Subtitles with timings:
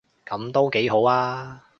[0.25, 1.61] 噉都幾好吖